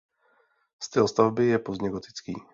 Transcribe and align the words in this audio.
Styl 0.83 1.07
stavby 1.07 1.45
je 1.45 1.59
pozdně 1.59 1.89
gotický. 1.89 2.35